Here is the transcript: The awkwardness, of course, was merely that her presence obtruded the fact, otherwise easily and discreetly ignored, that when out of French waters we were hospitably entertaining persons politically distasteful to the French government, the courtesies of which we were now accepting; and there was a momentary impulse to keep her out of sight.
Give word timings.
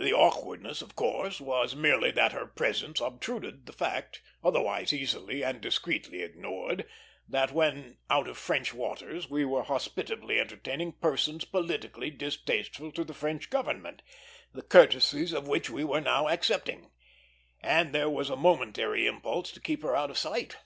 The 0.00 0.12
awkwardness, 0.12 0.82
of 0.82 0.96
course, 0.96 1.40
was 1.40 1.76
merely 1.76 2.10
that 2.10 2.32
her 2.32 2.44
presence 2.44 3.00
obtruded 3.00 3.66
the 3.66 3.72
fact, 3.72 4.20
otherwise 4.42 4.92
easily 4.92 5.44
and 5.44 5.60
discreetly 5.60 6.22
ignored, 6.22 6.88
that 7.28 7.52
when 7.52 7.98
out 8.10 8.26
of 8.26 8.36
French 8.36 8.74
waters 8.74 9.30
we 9.30 9.44
were 9.44 9.62
hospitably 9.62 10.40
entertaining 10.40 10.94
persons 10.94 11.44
politically 11.44 12.10
distasteful 12.10 12.90
to 12.90 13.04
the 13.04 13.14
French 13.14 13.48
government, 13.48 14.02
the 14.52 14.62
courtesies 14.62 15.32
of 15.32 15.46
which 15.46 15.70
we 15.70 15.84
were 15.84 16.00
now 16.00 16.26
accepting; 16.26 16.90
and 17.60 17.94
there 17.94 18.10
was 18.10 18.30
a 18.30 18.34
momentary 18.36 19.06
impulse 19.06 19.52
to 19.52 19.60
keep 19.60 19.82
her 19.84 19.94
out 19.94 20.10
of 20.10 20.18
sight. 20.18 20.56